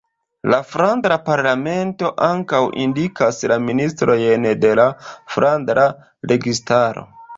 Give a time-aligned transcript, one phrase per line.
[0.51, 4.87] La Flandra Parlamento ankaŭ indikas la ministrojn de la
[5.35, 5.85] flandra
[6.33, 7.07] registaro.